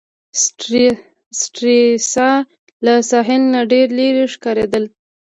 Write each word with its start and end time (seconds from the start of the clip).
سټریسا 1.41 2.29
له 2.85 2.93
ساحل 3.09 3.41
نه 3.53 3.61
ډېره 3.71 3.91
لیري 3.99 4.25
ښکاریدل. 4.33 4.83